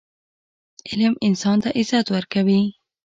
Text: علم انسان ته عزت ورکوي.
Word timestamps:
علم 0.89 1.13
انسان 1.27 1.57
ته 1.63 1.69
عزت 1.79 2.07
ورکوي. 2.15 2.61